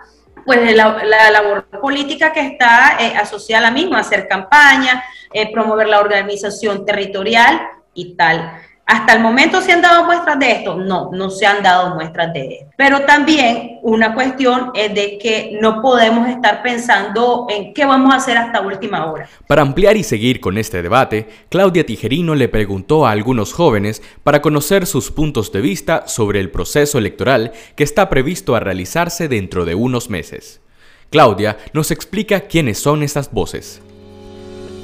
pues 0.45 0.75
la, 0.75 1.31
labor 1.31 1.65
política 1.81 2.31
que 2.31 2.41
está 2.41 2.97
eh, 2.99 3.15
asociada 3.15 3.67
a 3.67 3.71
la 3.71 3.73
misma, 3.73 3.99
hacer 3.99 4.27
campaña, 4.27 5.03
promover 5.51 5.87
la 5.87 5.99
organización 5.99 6.85
territorial 6.85 7.59
y 7.95 8.15
tal. 8.15 8.61
¿Hasta 8.85 9.13
el 9.13 9.21
momento 9.21 9.61
se 9.61 9.71
han 9.71 9.81
dado 9.81 10.03
muestras 10.03 10.37
de 10.39 10.51
esto? 10.51 10.75
No, 10.75 11.09
no 11.13 11.29
se 11.29 11.45
han 11.45 11.63
dado 11.63 11.95
muestras 11.95 12.33
de 12.33 12.55
esto. 12.55 12.71
Pero 12.75 13.01
también 13.01 13.79
una 13.81 14.13
cuestión 14.13 14.71
es 14.75 14.93
de 14.93 15.17
que 15.17 15.57
no 15.61 15.81
podemos 15.81 16.27
estar 16.27 16.61
pensando 16.61 17.47
en 17.49 17.73
qué 17.73 17.85
vamos 17.85 18.13
a 18.13 18.17
hacer 18.17 18.37
hasta 18.37 18.59
última 18.59 19.09
hora. 19.09 19.29
Para 19.47 19.61
ampliar 19.61 19.95
y 19.95 20.03
seguir 20.03 20.41
con 20.41 20.57
este 20.57 20.81
debate, 20.81 21.29
Claudia 21.49 21.85
Tijerino 21.85 22.35
le 22.35 22.49
preguntó 22.49 23.07
a 23.07 23.11
algunos 23.11 23.53
jóvenes 23.53 24.03
para 24.23 24.41
conocer 24.41 24.85
sus 24.85 25.11
puntos 25.11 25.53
de 25.53 25.61
vista 25.61 26.07
sobre 26.07 26.41
el 26.41 26.51
proceso 26.51 26.97
electoral 26.97 27.53
que 27.77 27.85
está 27.85 28.09
previsto 28.09 28.53
a 28.53 28.59
realizarse 28.59 29.29
dentro 29.29 29.63
de 29.63 29.75
unos 29.75 30.09
meses. 30.09 30.61
Claudia 31.09 31.57
nos 31.71 31.91
explica 31.91 32.41
quiénes 32.41 32.79
son 32.79 33.01
estas 33.01 33.31
voces. 33.31 33.81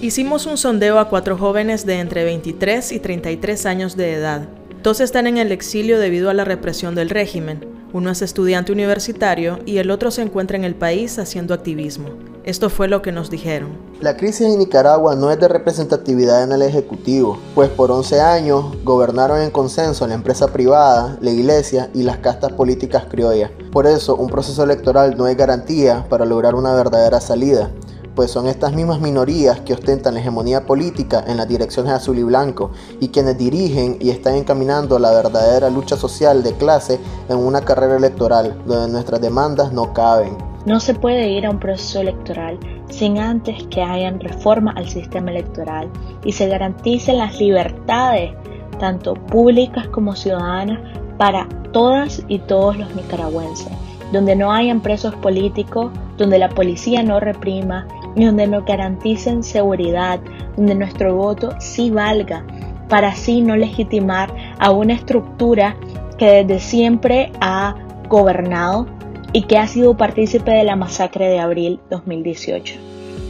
Hicimos 0.02 0.46
un 0.46 0.58
sondeo 0.58 0.98
a 0.98 1.10
cuatro 1.10 1.38
jóvenes 1.38 1.86
de 1.86 2.00
entre 2.00 2.24
23 2.24 2.94
y 2.94 3.00
33 3.00 3.66
años 3.66 3.98
de 3.98 4.14
edad. 4.14 4.48
Dos 4.82 5.02
están 5.02 5.28
en 5.28 5.38
el 5.38 5.52
exilio 5.52 6.00
debido 6.00 6.30
a 6.30 6.34
la 6.34 6.46
represión 6.46 6.96
del 6.96 7.10
régimen. 7.10 7.68
Uno 7.92 8.10
es 8.10 8.22
estudiante 8.22 8.72
universitario 8.72 9.60
y 9.66 9.80
el 9.80 9.92
otro 9.92 10.10
se 10.10 10.22
encuentra 10.22 10.56
en 10.56 10.64
el 10.64 10.74
país 10.74 11.20
haciendo 11.20 11.54
activismo. 11.54 12.08
Esto 12.46 12.70
fue 12.70 12.88
lo 12.88 13.02
que 13.02 13.12
nos 13.12 13.30
dijeron. 13.30 13.72
La 14.00 14.16
crisis 14.16 14.48
en 14.48 14.60
Nicaragua 14.60 15.16
no 15.16 15.32
es 15.32 15.40
de 15.40 15.50
representatividad 15.50 16.44
en 16.44 16.54
el 16.54 16.62
Ejecutivo, 16.62 17.38
pues 17.54 17.70
por 17.70 17.92
11 17.92 18.22
años 18.22 18.78
gobernaron 18.86 19.42
en 19.42 19.52
consenso 19.52 20.08
la 20.08 20.14
empresa 20.14 20.48
privada, 20.54 21.18
la 21.20 21.32
iglesia 21.32 21.90
y 21.94 22.04
las 22.04 22.20
castas 22.20 22.54
políticas 22.54 23.04
criollas. 23.10 23.52
Por 23.70 23.86
eso, 23.86 24.16
un 24.16 24.30
proceso 24.30 24.64
electoral 24.64 25.18
no 25.18 25.28
es 25.28 25.36
garantía 25.36 26.06
para 26.08 26.24
lograr 26.24 26.56
una 26.56 26.74
verdadera 26.74 27.20
salida 27.20 27.70
pues 28.20 28.32
son 28.32 28.48
estas 28.48 28.74
mismas 28.74 29.00
minorías 29.00 29.62
que 29.62 29.72
ostentan 29.72 30.14
la 30.14 30.20
hegemonía 30.20 30.66
política 30.66 31.24
en 31.26 31.38
las 31.38 31.48
direcciones 31.48 31.94
azul 31.94 32.18
y 32.18 32.24
blanco 32.24 32.72
y 33.00 33.08
quienes 33.08 33.38
dirigen 33.38 33.96
y 34.02 34.10
están 34.10 34.36
encaminando 34.36 35.00
la 35.00 35.12
verdadera 35.12 35.70
lucha 35.70 35.96
social 35.96 36.44
de 36.44 36.52
clase 36.58 37.00
en 37.30 37.38
una 37.38 37.62
carrera 37.62 37.96
electoral 37.96 38.62
donde 38.66 38.92
nuestras 38.92 39.22
demandas 39.22 39.72
no 39.72 39.94
caben. 39.94 40.36
No 40.66 40.82
se 40.82 40.96
puede 40.96 41.30
ir 41.30 41.46
a 41.46 41.50
un 41.50 41.62
proceso 41.62 42.02
electoral 42.02 42.60
sin 42.90 43.20
antes 43.20 43.64
que 43.68 43.82
hayan 43.82 44.20
reforma 44.20 44.74
al 44.76 44.90
sistema 44.90 45.32
electoral 45.32 45.90
y 46.26 46.34
se 46.34 46.50
garanticen 46.50 47.20
las 47.20 47.40
libertades, 47.40 48.34
tanto 48.80 49.14
públicas 49.14 49.88
como 49.88 50.14
ciudadanas, 50.14 50.78
para 51.18 51.48
todas 51.72 52.22
y 52.28 52.40
todos 52.40 52.78
los 52.78 52.94
nicaragüenses, 52.96 53.72
donde 54.12 54.36
no 54.36 54.52
hayan 54.52 54.82
presos 54.82 55.16
políticos, 55.16 55.94
donde 56.18 56.38
la 56.38 56.50
policía 56.50 57.02
no 57.02 57.22
reprima 57.22 57.88
donde 58.16 58.48
nos 58.48 58.66
garanticen 58.66 59.44
seguridad, 59.44 60.20
donde 60.58 60.76
nuestro 60.76 61.16
voto 61.16 61.54
sí 61.60 61.92
valga, 61.92 62.46
para 62.88 63.10
así 63.10 63.42
no 63.42 63.56
legitimar 63.56 64.34
a 64.58 64.72
una 64.72 64.94
estructura 64.94 65.76
que 66.18 66.44
desde 66.44 66.60
siempre 66.60 67.32
ha 67.40 67.76
gobernado 68.10 68.88
y 69.32 69.44
que 69.44 69.58
ha 69.58 69.68
sido 69.68 69.96
partícipe 69.96 70.52
de 70.52 70.64
la 70.64 70.76
masacre 70.76 71.28
de 71.30 71.40
abril 71.40 71.80
2018. 71.90 72.76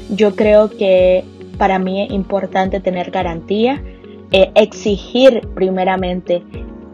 Yo 0.09 0.36
creo 0.36 0.69
que 0.69 1.24
para 1.57 1.77
mí 1.77 2.03
es 2.03 2.12
importante 2.12 2.79
tener 2.79 3.12
garantía, 3.12 3.83
eh, 4.31 4.51
exigir 4.55 5.48
primeramente 5.53 6.43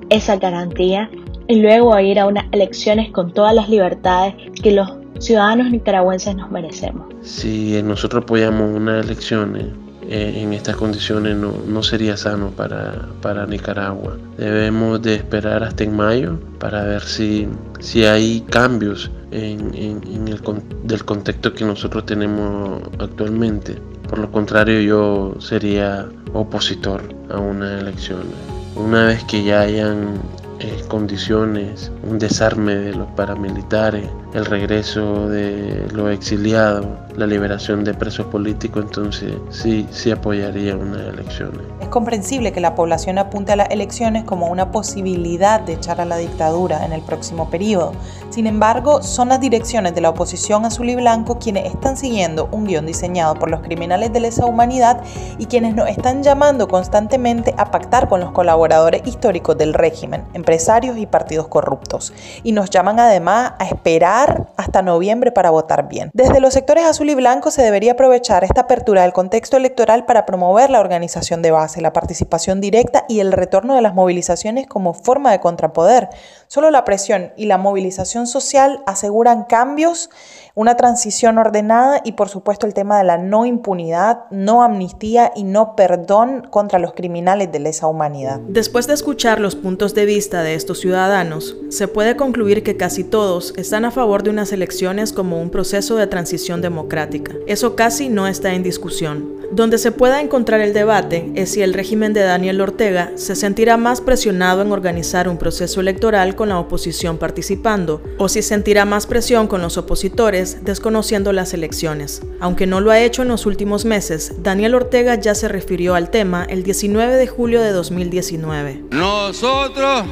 esa 0.09 0.37
garantía 0.37 1.09
y 1.47 1.61
luego 1.61 1.97
ir 1.99 2.19
a 2.19 2.25
unas 2.25 2.45
elecciones 2.51 3.11
con 3.11 3.31
todas 3.31 3.53
las 3.53 3.69
libertades 3.69 4.33
que 4.61 4.71
los 4.71 5.04
ciudadanos 5.19 5.71
nicaragüenses 5.71 6.35
nos 6.35 6.51
merecemos. 6.51 7.07
Si 7.21 7.81
nosotros 7.83 8.23
apoyamos 8.23 8.75
unas 8.75 9.05
elecciones 9.05 9.67
eh, 10.07 10.33
en 10.37 10.53
estas 10.53 10.75
condiciones 10.75 11.35
no, 11.35 11.81
sería 11.81 12.15
sano 12.15 12.51
para, 12.51 13.09
para, 13.21 13.47
Nicaragua. 13.47 14.17
Debemos 14.37 15.01
de 15.01 15.15
esperar 15.15 15.63
hasta 15.63 15.83
en 15.83 15.95
mayo 15.95 16.39
para 16.59 16.83
ver 16.83 17.01
si, 17.01 17.47
si 17.79 18.05
hay 18.05 18.41
cambios 18.41 19.09
en, 19.31 19.73
el 19.73 20.39
del 20.83 21.05
contexto 21.05 21.53
que 21.53 21.65
nosotros 21.65 22.05
tenemos 22.05 22.83
actualmente. 22.99 23.81
Por 24.07 24.19
lo 24.19 24.31
contrario, 24.31 24.79
yo 24.81 25.41
sería 25.41 26.07
opositor 26.33 27.01
a 27.31 27.39
unas 27.39 27.81
elecciones. 27.81 28.35
Una 28.75 29.07
vez 29.07 29.23
que 29.23 29.43
ya 29.43 29.61
hayan 29.61 30.19
eh, 30.59 30.83
condiciones, 30.87 31.91
un 32.03 32.17
desarme 32.17 32.75
de 32.75 32.93
los 32.93 33.07
paramilitares, 33.09 34.07
el 34.33 34.45
regreso 34.45 35.27
de 35.27 35.87
los 35.93 36.11
exiliados, 36.11 36.85
la 37.17 37.27
liberación 37.27 37.83
de 37.83 37.93
presos 37.93 38.25
políticos, 38.27 38.83
entonces 38.85 39.33
sí, 39.49 39.87
sí 39.91 40.11
apoyaría 40.11 40.75
unas 40.75 41.01
elecciones. 41.07 41.61
Es 41.79 41.87
comprensible 41.87 42.51
que 42.51 42.59
la 42.59 42.75
población 42.75 43.17
apunte 43.17 43.53
a 43.53 43.55
las 43.55 43.69
elecciones 43.69 44.23
como 44.23 44.47
una 44.47 44.71
posibilidad 44.71 45.61
de 45.61 45.73
echar 45.73 46.01
a 46.01 46.05
la 46.05 46.17
dictadura 46.17 46.85
en 46.85 46.93
el 46.93 47.01
próximo 47.01 47.49
periodo. 47.49 47.93
Sin 48.29 48.47
embargo, 48.47 49.01
son 49.01 49.29
las 49.29 49.39
direcciones 49.39 49.95
de 49.95 50.01
la 50.01 50.09
oposición 50.09 50.65
azul 50.65 50.89
y 50.89 50.95
blanco 50.95 51.39
quienes 51.39 51.73
están 51.73 51.95
siguiendo 51.95 52.49
un 52.51 52.65
guion 52.65 52.85
diseñado 52.85 53.35
por 53.35 53.49
los 53.49 53.61
criminales 53.61 54.11
de 54.11 54.19
lesa 54.19 54.45
humanidad 54.45 55.01
y 55.37 55.45
quienes 55.45 55.75
nos 55.75 55.89
están 55.89 56.23
llamando 56.23 56.67
constantemente 56.67 57.53
a 57.57 57.71
pactar 57.71 58.09
con 58.09 58.19
los 58.19 58.31
colaboradores 58.31 59.01
históricos 59.05 59.57
del 59.57 59.73
régimen, 59.73 60.25
empresarios 60.45 60.99
y 60.99 61.07
partidos 61.07 61.47
corruptos. 61.47 62.13
Y 62.43 62.51
nos 62.51 62.69
llaman 62.69 62.99
además 62.99 63.53
a 63.57 63.65
esperar 63.65 64.51
hasta 64.57 64.83
noviembre 64.83 65.31
para 65.31 65.49
votar 65.49 65.87
bien. 65.87 66.11
Desde 66.13 66.39
los 66.39 66.53
sectores 66.53 66.85
azul 66.85 67.09
y 67.09 67.15
blanco 67.15 67.49
se 67.49 67.63
debería 67.63 67.93
aprovechar 67.93 68.43
esta 68.43 68.61
apertura 68.61 69.01
del 69.01 69.11
contexto 69.11 69.57
electoral 69.57 70.05
para 70.05 70.27
promover 70.27 70.69
la 70.69 70.81
organización 70.81 71.41
de 71.41 71.49
base, 71.49 71.81
la 71.81 71.93
participación 71.93 72.61
directa 72.61 73.05
y 73.09 73.21
el 73.21 73.31
retorno 73.31 73.73
de 73.73 73.81
las 73.81 73.95
movilizaciones 73.95 74.67
como 74.67 74.93
forma 74.93 75.31
de 75.31 75.39
contrapoder. 75.39 76.09
Solo 76.47 76.69
la 76.69 76.85
presión 76.85 77.33
y 77.35 77.45
la 77.45 77.57
movilización 77.57 78.27
social 78.27 78.83
aseguran 78.85 79.45
cambios 79.45 80.11
una 80.55 80.77
transición 80.77 81.37
ordenada 81.37 82.01
y 82.05 82.13
por 82.13 82.29
supuesto 82.29 82.65
el 82.65 82.73
tema 82.73 82.97
de 82.97 83.03
la 83.03 83.17
no 83.17 83.45
impunidad, 83.45 84.21
no 84.31 84.63
amnistía 84.63 85.33
y 85.35 85.43
no 85.43 85.75
perdón 85.75 86.47
contra 86.49 86.79
los 86.79 86.93
criminales 86.93 87.51
de 87.51 87.59
lesa 87.59 87.87
humanidad. 87.87 88.39
Después 88.47 88.87
de 88.87 88.93
escuchar 88.93 89.41
los 89.41 89.57
puntos 89.57 89.93
de 89.93 90.05
vista 90.05 90.43
de 90.43 90.55
estos 90.55 90.79
ciudadanos, 90.79 91.57
se 91.69 91.89
puede 91.89 92.15
concluir 92.15 92.63
que 92.63 92.77
casi 92.77 93.03
todos 93.03 93.53
están 93.57 93.83
a 93.83 93.91
favor 93.91 94.23
de 94.23 94.29
unas 94.29 94.53
elecciones 94.53 95.11
como 95.11 95.41
un 95.41 95.49
proceso 95.49 95.97
de 95.97 96.07
transición 96.07 96.61
democrática. 96.61 97.33
Eso 97.47 97.75
casi 97.75 98.07
no 98.07 98.25
está 98.25 98.53
en 98.53 98.63
discusión. 98.63 99.35
Donde 99.51 99.77
se 99.77 99.91
pueda 99.91 100.21
encontrar 100.21 100.61
el 100.61 100.73
debate 100.73 101.31
es 101.35 101.51
si 101.51 101.61
el 101.61 101.73
régimen 101.73 102.13
de 102.13 102.21
Daniel 102.21 102.61
Ortega 102.61 103.11
se 103.15 103.35
sentirá 103.35 103.77
más 103.77 104.01
presionado 104.01 104.61
en 104.61 104.71
organizar 104.71 105.29
un 105.29 105.37
proceso 105.37 105.81
electoral 105.81 106.35
con 106.35 106.49
la 106.49 106.59
oposición 106.59 107.17
participando, 107.17 108.01
o 108.17 108.29
si 108.29 108.41
sentirá 108.41 108.85
más 108.85 109.05
presión 109.05 109.47
con 109.47 109.61
los 109.61 109.77
opositores 109.77 110.44
desconociendo 110.45 111.33
las 111.33 111.53
elecciones. 111.53 112.21
Aunque 112.39 112.67
no 112.67 112.81
lo 112.81 112.91
ha 112.91 112.99
hecho 112.99 113.21
en 113.21 113.27
los 113.27 113.45
últimos 113.45 113.85
meses, 113.85 114.33
Daniel 114.43 114.75
Ortega 114.75 115.15
ya 115.15 115.35
se 115.35 115.47
refirió 115.47 115.95
al 115.95 116.09
tema 116.09 116.45
el 116.45 116.63
19 116.63 117.15
de 117.15 117.27
julio 117.27 117.61
de 117.61 117.71
2019. 117.71 118.83
Nosotros, 118.91 120.05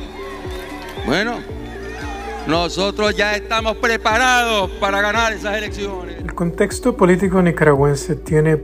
bueno, 1.06 1.36
nosotros 2.48 3.16
ya 3.16 3.36
estamos 3.36 3.78
preparados 3.78 4.70
para 4.72 5.02
ganar 5.02 5.34
esas 5.34 5.58
elecciones. 5.58 6.18
El 6.20 6.34
contexto 6.34 6.98
político 6.98 7.42
nicaragüense 7.42 8.16
tiene 8.16 8.58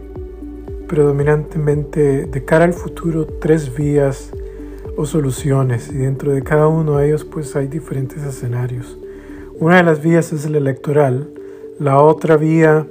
predominantemente 0.88 2.25
de 2.25 2.45
cara 2.45 2.65
al 2.65 2.73
futuro 2.73 3.25
tres 3.25 3.73
vías 3.75 4.31
o 4.97 5.05
soluciones 5.05 5.89
y 5.89 5.97
dentro 5.97 6.33
de 6.33 6.43
cada 6.43 6.67
uno 6.67 6.97
de 6.97 7.07
ellos 7.07 7.23
pues 7.23 7.55
hay 7.55 7.67
diferentes 7.67 8.21
escenarios. 8.23 8.97
Una 9.59 9.77
de 9.77 9.83
las 9.83 10.01
vías 10.01 10.33
es 10.33 10.49
la 10.49 10.57
electoral, 10.57 11.31
la 11.79 12.01
otra 12.01 12.36
vía 12.36 12.86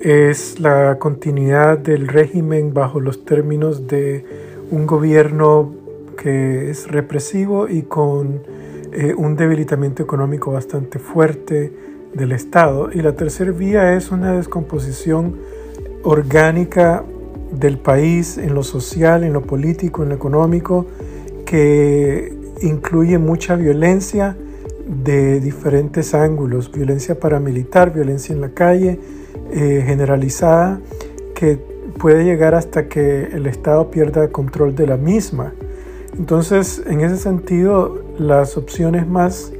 es 0.00 0.60
la 0.60 0.98
continuidad 0.98 1.78
del 1.78 2.06
régimen 2.06 2.74
bajo 2.74 3.00
los 3.00 3.24
términos 3.24 3.86
de 3.86 4.24
un 4.70 4.86
gobierno 4.86 5.74
que 6.16 6.70
es 6.70 6.86
represivo 6.86 7.66
y 7.68 7.82
con 7.82 8.42
eh, 8.92 9.14
un 9.16 9.36
debilitamiento 9.36 10.02
económico 10.02 10.52
bastante 10.52 10.98
fuerte 10.98 11.72
del 12.12 12.32
Estado. 12.32 12.90
Y 12.92 13.00
la 13.00 13.14
tercera 13.14 13.52
vía 13.52 13.94
es 13.94 14.10
una 14.10 14.32
descomposición 14.32 15.36
orgánica 16.02 17.04
del 17.52 17.78
país 17.78 18.36
en 18.36 18.54
lo 18.54 18.62
social, 18.62 19.24
en 19.24 19.32
lo 19.32 19.42
político, 19.42 20.02
en 20.02 20.10
lo 20.10 20.14
económico, 20.14 20.86
que 21.46 22.34
incluye 22.60 23.16
mucha 23.16 23.56
violencia 23.56 24.36
de 24.90 25.40
diferentes 25.40 26.14
ángulos, 26.14 26.72
violencia 26.72 27.18
paramilitar, 27.18 27.92
violencia 27.92 28.34
en 28.34 28.40
la 28.40 28.50
calle, 28.50 28.98
eh, 29.52 29.84
generalizada, 29.86 30.80
que 31.34 31.58
puede 31.98 32.24
llegar 32.24 32.54
hasta 32.54 32.88
que 32.88 33.22
el 33.32 33.46
Estado 33.46 33.90
pierda 33.90 34.28
control 34.28 34.74
de 34.74 34.86
la 34.86 34.96
misma. 34.96 35.54
Entonces, 36.18 36.82
en 36.86 37.02
ese 37.02 37.16
sentido, 37.16 38.02
las 38.18 38.56
opciones 38.56 39.06
más 39.06 39.52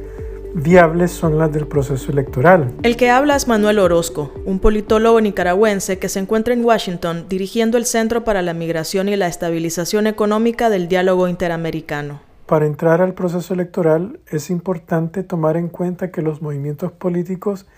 viables 0.53 1.13
son 1.13 1.39
las 1.39 1.53
del 1.53 1.69
proceso 1.69 2.11
electoral. 2.11 2.73
El 2.83 2.97
que 2.97 3.09
habla 3.09 3.37
es 3.37 3.47
Manuel 3.47 3.79
Orozco, 3.79 4.33
un 4.45 4.59
politólogo 4.59 5.21
nicaragüense 5.21 6.01
que 6.01 6.09
se 6.09 6.19
encuentra 6.19 6.55
en 6.55 6.65
Washington 6.65 7.27
dirigiendo 7.29 7.79
el 7.79 7.87
Centro 7.87 8.25
para 8.25 8.43
la 8.43 8.53
Migración 8.53 9.09
y 9.09 9.15
la 9.15 9.29
Estabilización 9.29 10.09
Económica 10.09 10.71
del 10.71 10.89
Diálogo 10.89 11.29
Interamericano. 11.29 12.30
Para 12.50 12.66
entrar 12.66 13.00
al 13.00 13.14
proceso 13.14 13.54
electoral 13.54 14.19
es 14.26 14.50
importante 14.50 15.23
tomar 15.23 15.57
en 15.57 15.69
cuenta 15.69 16.11
que 16.11 16.21
los 16.21 16.42
movimientos 16.42 16.90
políticos 16.90 17.69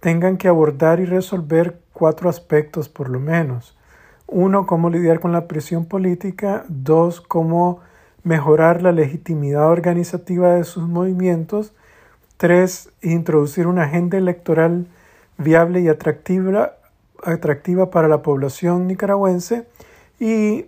tengan 0.00 0.36
que 0.36 0.48
abordar 0.48 0.98
y 0.98 1.04
resolver 1.04 1.78
cuatro 1.92 2.28
aspectos 2.28 2.88
por 2.88 3.08
lo 3.08 3.20
menos. 3.20 3.78
Uno, 4.26 4.66
cómo 4.66 4.90
lidiar 4.90 5.20
con 5.20 5.30
la 5.30 5.46
presión 5.46 5.84
política. 5.84 6.64
Dos, 6.68 7.20
cómo 7.20 7.82
mejorar 8.24 8.82
la 8.82 8.90
legitimidad 8.90 9.68
organizativa 9.68 10.54
de 10.56 10.64
sus 10.64 10.88
movimientos. 10.88 11.72
Tres, 12.36 12.90
introducir 13.02 13.68
una 13.68 13.84
agenda 13.84 14.18
electoral 14.18 14.88
viable 15.38 15.82
y 15.82 15.88
atractiva, 15.88 16.72
atractiva 17.22 17.92
para 17.92 18.08
la 18.08 18.22
población 18.22 18.88
nicaragüense. 18.88 19.68
Y 20.18 20.64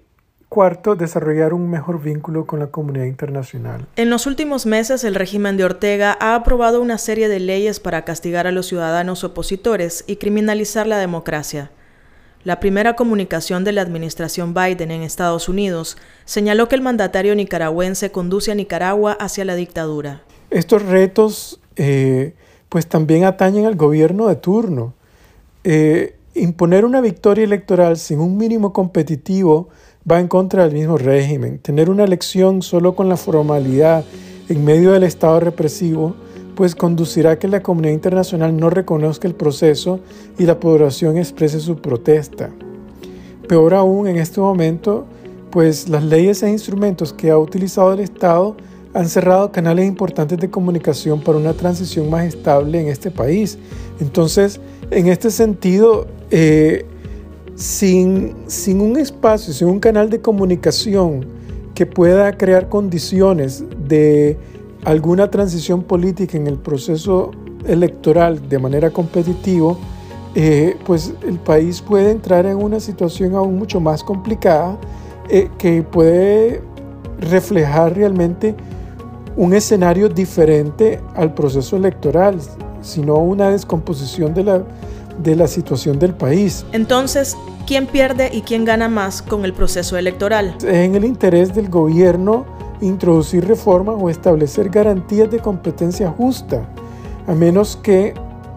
Cuarto, 0.52 0.96
desarrollar 0.96 1.54
un 1.54 1.70
mejor 1.70 2.02
vínculo 2.02 2.44
con 2.44 2.58
la 2.58 2.66
comunidad 2.66 3.06
internacional. 3.06 3.86
En 3.96 4.10
los 4.10 4.26
últimos 4.26 4.66
meses, 4.66 5.02
el 5.02 5.14
régimen 5.14 5.56
de 5.56 5.64
Ortega 5.64 6.14
ha 6.20 6.34
aprobado 6.34 6.82
una 6.82 6.98
serie 6.98 7.30
de 7.30 7.40
leyes 7.40 7.80
para 7.80 8.04
castigar 8.04 8.46
a 8.46 8.52
los 8.52 8.66
ciudadanos 8.66 9.24
opositores 9.24 10.04
y 10.06 10.16
criminalizar 10.16 10.86
la 10.86 10.98
democracia. 10.98 11.70
La 12.44 12.60
primera 12.60 12.96
comunicación 12.96 13.64
de 13.64 13.72
la 13.72 13.80
administración 13.80 14.52
Biden 14.52 14.90
en 14.90 15.00
Estados 15.00 15.48
Unidos 15.48 15.96
señaló 16.26 16.68
que 16.68 16.74
el 16.74 16.82
mandatario 16.82 17.34
nicaragüense 17.34 18.12
conduce 18.12 18.52
a 18.52 18.54
Nicaragua 18.54 19.12
hacia 19.12 19.46
la 19.46 19.54
dictadura. 19.54 20.20
Estos 20.50 20.82
retos 20.82 21.60
eh, 21.76 22.34
pues 22.68 22.86
también 22.86 23.24
atañen 23.24 23.64
al 23.64 23.76
gobierno 23.76 24.28
de 24.28 24.36
turno. 24.36 24.92
Eh, 25.64 26.14
imponer 26.34 26.84
una 26.84 27.00
victoria 27.00 27.44
electoral 27.44 27.96
sin 27.96 28.20
un 28.20 28.36
mínimo 28.36 28.74
competitivo 28.74 29.70
va 30.10 30.20
en 30.20 30.28
contra 30.28 30.64
del 30.64 30.74
mismo 30.74 30.98
régimen. 30.98 31.58
Tener 31.58 31.90
una 31.90 32.04
elección 32.04 32.62
solo 32.62 32.94
con 32.94 33.08
la 33.08 33.16
formalidad 33.16 34.04
en 34.48 34.64
medio 34.64 34.92
del 34.92 35.04
Estado 35.04 35.40
represivo, 35.40 36.14
pues 36.54 36.74
conducirá 36.74 37.32
a 37.32 37.38
que 37.38 37.48
la 37.48 37.62
comunidad 37.62 37.94
internacional 37.94 38.56
no 38.56 38.70
reconozca 38.70 39.26
el 39.26 39.34
proceso 39.34 40.00
y 40.38 40.44
la 40.44 40.60
población 40.60 41.16
exprese 41.16 41.60
su 41.60 41.76
protesta. 41.76 42.50
Peor 43.48 43.74
aún, 43.74 44.06
en 44.06 44.16
este 44.16 44.40
momento, 44.40 45.06
pues 45.50 45.88
las 45.88 46.02
leyes 46.02 46.42
e 46.42 46.50
instrumentos 46.50 47.12
que 47.12 47.30
ha 47.30 47.38
utilizado 47.38 47.92
el 47.92 48.00
Estado 48.00 48.56
han 48.94 49.08
cerrado 49.08 49.52
canales 49.52 49.86
importantes 49.86 50.38
de 50.38 50.50
comunicación 50.50 51.20
para 51.20 51.38
una 51.38 51.54
transición 51.54 52.10
más 52.10 52.26
estable 52.26 52.80
en 52.80 52.88
este 52.88 53.10
país. 53.10 53.58
Entonces, 54.00 54.60
en 54.90 55.08
este 55.08 55.30
sentido, 55.30 56.06
eh, 56.30 56.84
sin, 57.62 58.34
sin 58.48 58.80
un 58.80 58.96
espacio, 58.96 59.54
sin 59.54 59.68
un 59.68 59.78
canal 59.78 60.10
de 60.10 60.20
comunicación 60.20 61.24
que 61.76 61.86
pueda 61.86 62.36
crear 62.36 62.68
condiciones 62.68 63.64
de 63.86 64.36
alguna 64.84 65.30
transición 65.30 65.84
política 65.84 66.36
en 66.36 66.48
el 66.48 66.58
proceso 66.58 67.30
electoral 67.64 68.48
de 68.48 68.58
manera 68.58 68.90
competitiva, 68.90 69.76
eh, 70.34 70.76
pues 70.84 71.14
el 71.24 71.38
país 71.38 71.80
puede 71.80 72.10
entrar 72.10 72.46
en 72.46 72.56
una 72.56 72.80
situación 72.80 73.36
aún 73.36 73.58
mucho 73.58 73.78
más 73.78 74.02
complicada 74.02 74.76
eh, 75.28 75.48
que 75.56 75.84
puede 75.84 76.62
reflejar 77.20 77.94
realmente 77.94 78.56
un 79.36 79.54
escenario 79.54 80.08
diferente 80.08 80.98
al 81.14 81.32
proceso 81.32 81.76
electoral, 81.76 82.40
sino 82.80 83.18
una 83.18 83.50
descomposición 83.50 84.34
de 84.34 84.42
la, 84.42 84.64
de 85.18 85.36
la 85.36 85.46
situación 85.46 85.98
del 85.98 86.14
país. 86.14 86.64
Entonces, 86.72 87.36
¿quién 87.66 87.86
pierde 87.86 88.30
y 88.32 88.42
quién 88.42 88.64
gana 88.64 88.88
más 88.88 89.22
con 89.22 89.44
el 89.44 89.52
proceso 89.52 89.96
electoral? 89.96 90.54
Es 90.58 90.64
en 90.64 90.94
el 90.94 91.04
interés 91.04 91.54
del 91.54 91.68
gobierno 91.68 92.44
introducir 92.80 93.46
reformas 93.46 93.96
o 93.98 94.10
establecer 94.10 94.68
garantías 94.68 95.30
de 95.30 95.38
competencia 95.38 96.10
justa, 96.10 96.68
a 97.26 97.34
menos 97.34 97.76
que 97.76 98.14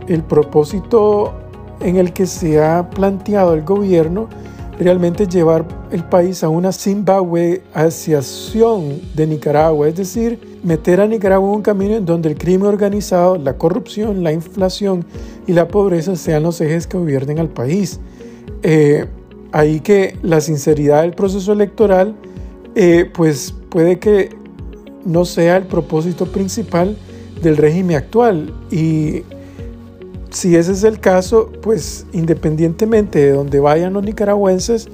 el 0.08 0.24
propósito 0.24 1.34
en 1.80 1.98
el 1.98 2.14
que 2.14 2.26
se 2.26 2.64
ha 2.64 2.90
planteado 2.90 3.54
el 3.54 3.64
gobierno 3.64 4.30
realmente 4.80 5.28
llevar 5.28 5.66
el 5.92 6.04
país 6.04 6.44
a 6.44 6.50
una 6.50 6.72
Zimbabweación 6.72 9.02
de 9.14 9.28
Nicaragua, 9.28 9.88
es 9.88 9.96
decir, 9.96 10.60
meter 10.64 11.00
a 11.00 11.06
Nicaragua 11.08 11.48
en 11.50 11.56
un 11.56 11.62
camino 11.62 11.96
en 11.96 12.06
donde 12.06 12.30
el 12.30 12.38
crimen 12.38 12.68
organizado, 12.68 13.38
la 13.38 13.54
corrupción, 13.54 14.24
la 14.24 14.34
inflación 14.34 15.06
y 15.48 15.54
la 15.54 15.68
pobreza 15.68 16.16
sean 16.16 16.44
los 16.44 16.60
ejes 16.62 16.88
que 16.88 16.98
gobiernen 16.98 17.40
al 17.40 17.50
país. 17.50 18.00
Eh, 18.64 19.06
ahí 19.52 19.80
que 19.80 20.18
la 20.22 20.42
sinceridad 20.42 21.04
del 21.04 21.14
proceso 21.14 21.54
electoral, 21.54 22.16
eh, 22.76 23.10
pues 23.14 23.54
puede 23.70 24.00
que 24.00 24.30
no 25.06 25.24
sea 25.26 25.58
el 25.58 25.64
propósito 25.64 26.26
principal 26.26 26.98
del 27.42 27.58
régimen 27.58 27.98
actual 27.98 28.54
y 28.72 29.24
si 30.32 30.56
ese 30.56 30.74
es 30.74 30.84
el 30.84 31.00
caso, 31.00 31.50
pues 31.62 32.06
independientemente 32.12 33.20
de 33.20 33.32
donde 33.32 33.60
vayan 33.62 33.94
los 33.94 34.04
nicaragüenses 34.04 34.90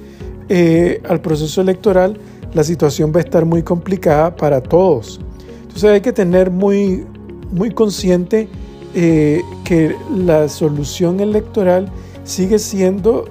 eh, 0.50 1.02
al 1.08 1.22
proceso 1.22 1.62
electoral, 1.62 2.20
la 2.54 2.64
situación 2.64 3.12
va 3.16 3.22
a 3.22 3.24
estar 3.24 3.46
muy 3.46 3.64
complicada 3.64 4.36
para 4.36 4.62
todos. 4.62 5.20
Entonces 5.64 5.86
hay 5.86 6.02
que 6.02 6.12
tener 6.14 6.52
muy, 6.52 7.06
muy 7.52 7.72
consciente 7.72 8.50
eh, 8.94 9.42
que 9.64 9.96
la 10.14 10.50
solución 10.50 11.20
electoral 11.20 11.90
sigue 12.24 12.60
siendo 12.60 13.26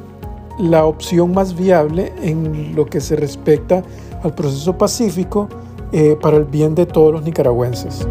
la 0.59 0.85
opción 0.85 1.33
más 1.33 1.57
viable 1.57 2.13
en 2.23 2.75
lo 2.75 2.87
que 2.87 3.01
se 3.01 3.17
respecta 3.17 3.83
al 4.23 4.35
proceso 4.35 4.77
pacífico 4.77 5.49
eh, 5.93 6.17
para 6.21 6.37
el 6.37 6.45
bien 6.45 6.75
de 6.75 6.87
todos 6.87 7.13
los 7.13 7.23
nicaragüenses. 7.23 8.07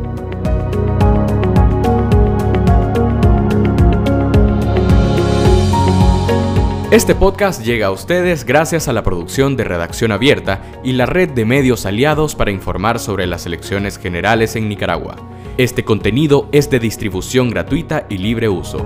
Este 6.92 7.14
podcast 7.14 7.64
llega 7.64 7.86
a 7.86 7.92
ustedes 7.92 8.46
gracias 8.46 8.88
a 8.88 8.94
la 8.94 9.04
producción 9.04 9.56
de 9.56 9.64
Redacción 9.64 10.12
Abierta 10.12 10.64
y 10.84 10.94
la 10.94 11.06
red 11.06 11.30
de 11.30 11.46
medios 11.46 11.86
aliados 11.86 12.34
para 12.34 12.50
informar 12.50 12.98
sobre 12.98 13.28
las 13.28 13.46
elecciones 13.46 14.00
generales 14.00 14.56
en 14.56 14.68
Nicaragua. 14.68 15.16
Este 15.60 15.84
contenido 15.84 16.48
es 16.54 16.70
de 16.70 16.80
distribución 16.80 17.50
gratuita 17.50 18.08
y 18.10 18.18
libre 18.18 18.48
uso. 18.48 18.78